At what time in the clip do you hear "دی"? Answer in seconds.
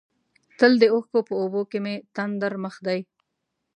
2.87-2.99